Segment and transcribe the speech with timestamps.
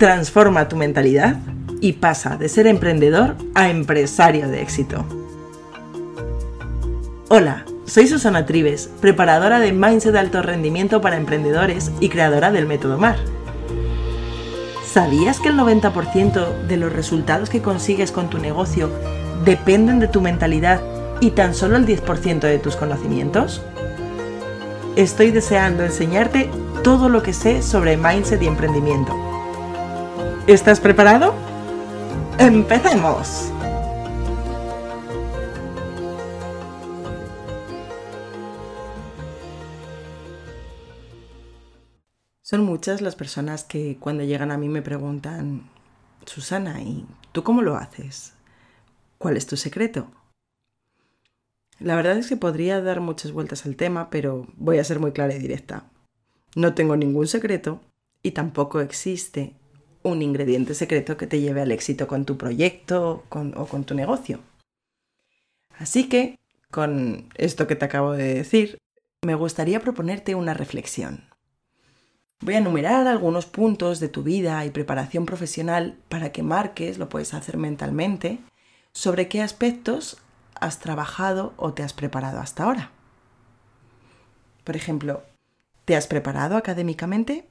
[0.00, 1.36] transforma tu mentalidad
[1.82, 5.04] y pasa de ser emprendedor a empresario de éxito.
[7.28, 12.64] Hola, soy Susana Trives, preparadora de Mindset de Alto Rendimiento para Emprendedores y creadora del
[12.64, 13.18] método MAR.
[14.90, 18.88] ¿Sabías que el 90% de los resultados que consigues con tu negocio
[19.44, 20.80] dependen de tu mentalidad
[21.20, 23.60] y tan solo el 10% de tus conocimientos?
[24.96, 26.48] Estoy deseando enseñarte
[26.82, 29.29] todo lo que sé sobre mindset y emprendimiento
[30.50, 31.32] ¿Estás preparado?
[32.40, 33.52] ¡Empecemos!
[42.42, 45.70] Son muchas las personas que cuando llegan a mí me preguntan,
[46.26, 48.32] Susana, ¿y tú cómo lo haces?
[49.18, 50.10] ¿Cuál es tu secreto?
[51.78, 55.12] La verdad es que podría dar muchas vueltas al tema, pero voy a ser muy
[55.12, 55.84] clara y directa.
[56.56, 57.80] No tengo ningún secreto
[58.20, 59.59] y tampoco existe
[60.02, 64.40] un ingrediente secreto que te lleve al éxito con tu proyecto o con tu negocio.
[65.78, 66.38] Así que,
[66.70, 68.78] con esto que te acabo de decir,
[69.22, 71.24] me gustaría proponerte una reflexión.
[72.42, 77.10] Voy a enumerar algunos puntos de tu vida y preparación profesional para que marques, lo
[77.10, 78.38] puedes hacer mentalmente,
[78.92, 80.16] sobre qué aspectos
[80.54, 82.92] has trabajado o te has preparado hasta ahora.
[84.64, 85.22] Por ejemplo,
[85.84, 87.49] ¿te has preparado académicamente?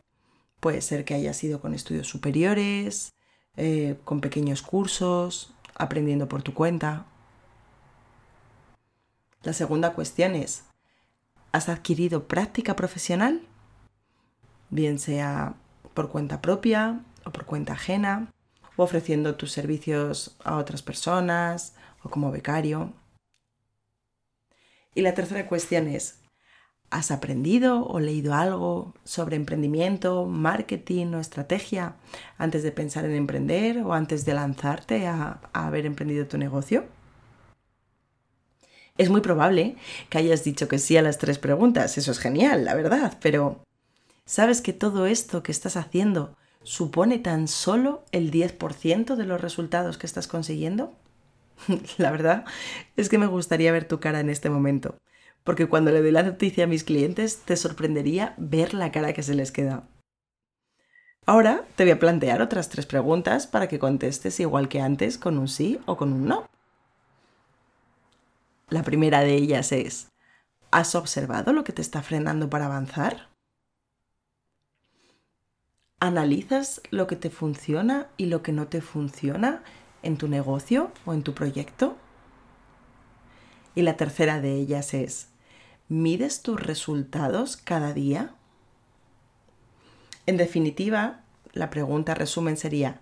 [0.60, 3.14] Puede ser que hayas ido con estudios superiores,
[3.56, 7.06] eh, con pequeños cursos, aprendiendo por tu cuenta.
[9.44, 10.64] La segunda cuestión es,
[11.54, 13.42] ¿has adquirido práctica profesional?
[14.70, 15.56] Bien sea
[15.94, 18.32] por cuenta propia o por cuenta ajena,
[18.76, 21.74] o ofreciendo tus servicios a otras personas
[22.04, 22.94] o como becario.
[24.94, 26.20] Y la tercera cuestión es,
[26.92, 31.96] ¿Has aprendido o leído algo sobre emprendimiento, marketing o estrategia
[32.40, 36.86] antes de pensar en emprender o antes de lanzarte a, haber emprendido tu negocio?
[38.98, 39.76] Es muy probable
[40.10, 43.62] que hayas dicho que sí a las tres preguntas, eso es genial, la verdad, pero
[44.26, 50.00] ¿sabes que todo esto que estás haciendo supone tan solo el 10% de los resultados
[50.00, 50.92] que estás consiguiendo?
[51.98, 52.46] la verdad
[52.98, 54.96] es que me gustaría ver tu cara en este momento
[55.44, 59.24] porque cuando le doy la noticia a mis clientes te sorprendería ver la cara que
[59.24, 59.88] se les queda.
[61.26, 65.38] Ahora te voy a plantear otras tres preguntas para que contestes igual que antes con
[65.38, 66.50] un sí o con un no.
[68.70, 70.10] La primera de ellas es,
[70.72, 73.30] ¿has observado lo que te está frenando para avanzar?
[76.00, 79.64] ¿Analizas lo que te funciona y lo que no te funciona
[80.02, 81.98] en tu negocio o en tu proyecto?
[83.80, 85.30] Y la tercera de ellas es,
[85.88, 88.36] ¿mides tus resultados cada día?
[90.26, 91.22] En definitiva,
[91.54, 93.00] la pregunta resumen sería,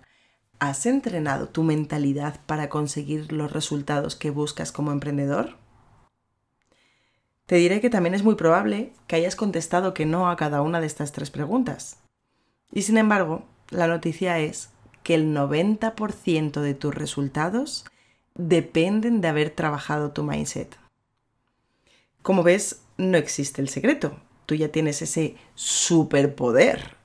[0.60, 5.56] ¿has entrenado tu mentalidad para conseguir los resultados que buscas como emprendedor?
[7.46, 10.80] Te diré que también es muy probable que hayas contestado que no a cada una
[10.80, 11.98] de estas tres preguntas.
[12.70, 14.70] Y sin embargo, la noticia es
[15.02, 17.84] que el 90% de tus resultados
[18.38, 20.78] dependen de haber trabajado tu mindset.
[22.22, 24.18] Como ves, no existe el secreto.
[24.46, 26.96] Tú ya tienes ese superpoder.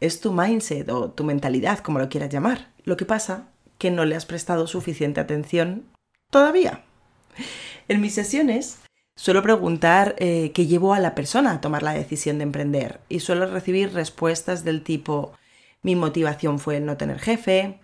[0.00, 2.72] Es tu mindset o tu mentalidad, como lo quieras llamar.
[2.84, 3.48] Lo que pasa
[3.78, 5.86] que no le has prestado suficiente atención
[6.30, 6.84] todavía.
[7.88, 8.80] En mis sesiones
[9.16, 13.20] suelo preguntar eh, qué llevó a la persona a tomar la decisión de emprender y
[13.20, 15.32] suelo recibir respuestas del tipo
[15.82, 17.80] mi motivación fue el no tener jefe,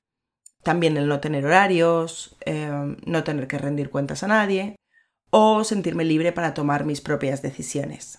[0.67, 4.75] también el no tener horarios, eh, no tener que rendir cuentas a nadie
[5.31, 8.19] o sentirme libre para tomar mis propias decisiones.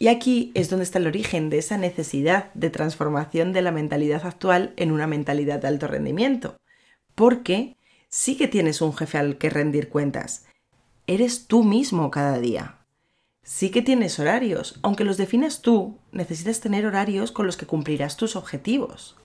[0.00, 4.26] Y aquí es donde está el origen de esa necesidad de transformación de la mentalidad
[4.26, 6.56] actual en una mentalidad de alto rendimiento.
[7.14, 7.76] Porque
[8.08, 10.46] sí que tienes un jefe al que rendir cuentas.
[11.06, 12.78] Eres tú mismo cada día.
[13.44, 14.80] Sí que tienes horarios.
[14.82, 19.21] Aunque los definas tú, necesitas tener horarios con los que cumplirás tus objetivos.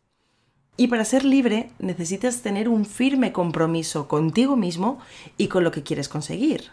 [0.77, 4.99] Y para ser libre necesitas tener un firme compromiso contigo mismo
[5.35, 6.69] y con lo que quieres conseguir.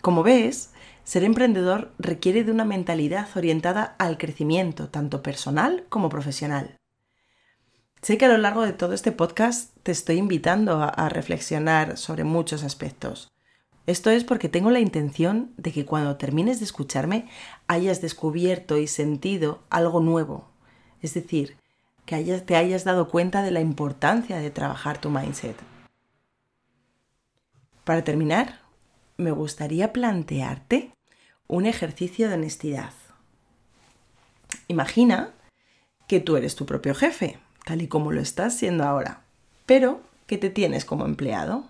[0.00, 0.70] Como ves,
[1.04, 6.76] ser emprendedor requiere de una mentalidad orientada al crecimiento, tanto personal como profesional.
[8.00, 12.24] Sé que a lo largo de todo este podcast te estoy invitando a, reflexionar sobre
[12.24, 13.28] muchos aspectos.
[13.86, 17.28] Esto es porque tengo la intención de que cuando termines de escucharme
[17.66, 20.48] hayas descubierto y sentido algo nuevo.
[21.02, 21.56] Es decir,
[22.06, 25.56] que te hayas dado cuenta de la importancia de trabajar tu mindset.
[27.84, 28.60] Para terminar,
[29.16, 30.92] me gustaría plantearte
[31.48, 32.92] un ejercicio de honestidad.
[34.68, 35.30] Imagina
[36.06, 39.22] que tú eres tu propio jefe, tal y como lo estás siendo ahora,
[39.66, 41.64] pero que te tienes como empleado.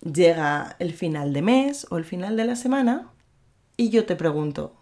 [0.00, 3.10] Llega el final de mes o el final de la semana
[3.76, 4.74] y yo te pregunto,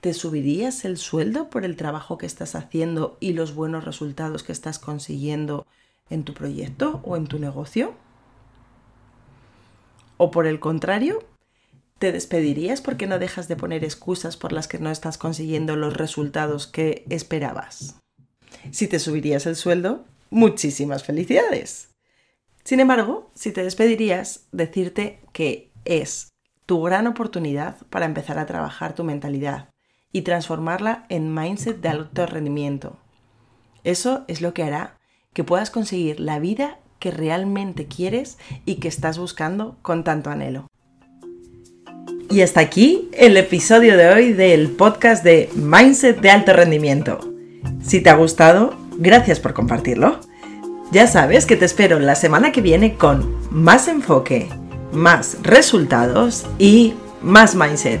[0.00, 4.52] ¿te subirías el sueldo por el trabajo que estás haciendo y los buenos resultados que
[4.52, 5.66] estás consiguiendo
[6.08, 7.94] en tu proyecto o en tu negocio?
[10.16, 11.22] ¿O por el contrario,
[11.98, 15.96] te despedirías porque no dejas de poner excusas por las que no estás consiguiendo los
[15.96, 17.96] resultados que esperabas?
[18.70, 21.90] Si te subirías el sueldo, muchísimas felicidades.
[22.64, 26.28] Sin embargo, si te despedirías, decirte que es
[26.66, 29.69] tu gran oportunidad para empezar a trabajar tu mentalidad
[30.12, 32.96] y transformarla en mindset de alto rendimiento.
[33.84, 34.98] Eso es lo que hará
[35.32, 40.66] que puedas conseguir la vida que realmente quieres y que estás buscando con tanto anhelo.
[42.30, 47.18] Y hasta aquí el episodio de hoy del podcast de Mindset de alto rendimiento.
[47.82, 50.20] Si te ha gustado, gracias por compartirlo.
[50.92, 54.48] Ya sabes que te espero la semana que viene con más enfoque,
[54.92, 58.00] más resultados y más mindset.